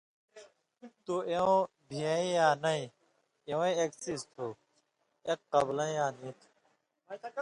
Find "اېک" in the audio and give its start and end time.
3.79-3.91